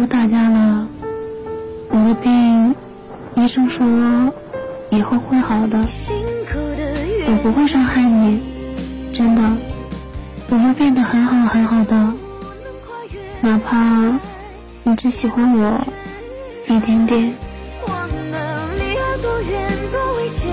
[0.00, 0.88] 我打架了
[1.90, 2.74] 我的病
[3.34, 3.86] 医生说
[4.88, 5.78] 以后会好的。
[7.26, 8.40] 我不会伤害你
[9.12, 9.42] 真的。
[10.48, 12.14] 我会变得很好很好的。
[13.42, 14.18] 哪怕
[14.84, 15.78] 你只喜欢我
[16.66, 17.34] 一点点。
[17.86, 20.50] 忘了离多远多危险